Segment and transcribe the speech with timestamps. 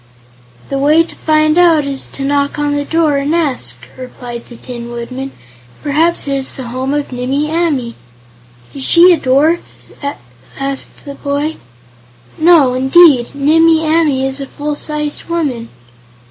[0.69, 4.55] "The way to find out is to knock on the door and ask," replied the
[4.55, 5.31] Tin Woodman.
[5.83, 7.93] "Perhaps it is the home of Nimmie Amee."
[8.73, 9.59] "Is she a dwarf?"
[10.59, 11.57] asked the boy.
[12.39, 15.69] "No, indeed; Nimmie Amee is a full sized woman."